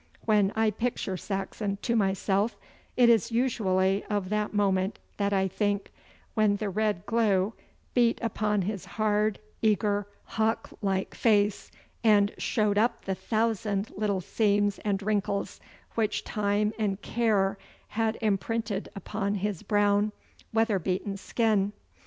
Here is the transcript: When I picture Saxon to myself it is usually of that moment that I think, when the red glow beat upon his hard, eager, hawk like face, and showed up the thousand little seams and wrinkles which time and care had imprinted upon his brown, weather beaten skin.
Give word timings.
When 0.25 0.51
I 0.55 0.71
picture 0.71 1.15
Saxon 1.15 1.77
to 1.83 1.95
myself 1.95 2.57
it 2.97 3.07
is 3.07 3.31
usually 3.31 4.03
of 4.05 4.29
that 4.29 4.51
moment 4.51 4.97
that 5.17 5.31
I 5.31 5.47
think, 5.47 5.91
when 6.33 6.55
the 6.55 6.71
red 6.71 7.05
glow 7.05 7.53
beat 7.93 8.17
upon 8.23 8.63
his 8.63 8.83
hard, 8.97 9.37
eager, 9.61 10.07
hawk 10.23 10.71
like 10.81 11.13
face, 11.13 11.69
and 12.03 12.33
showed 12.39 12.79
up 12.79 13.05
the 13.05 13.13
thousand 13.13 13.91
little 13.95 14.21
seams 14.21 14.79
and 14.79 15.03
wrinkles 15.03 15.59
which 15.93 16.23
time 16.23 16.73
and 16.79 16.99
care 17.03 17.59
had 17.89 18.17
imprinted 18.23 18.89
upon 18.95 19.35
his 19.35 19.61
brown, 19.61 20.13
weather 20.51 20.79
beaten 20.79 21.15
skin. 21.15 21.73